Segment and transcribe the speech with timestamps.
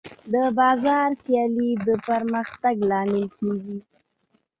[0.33, 3.77] د بازار سیالي د پرمختګ لامل کېږي.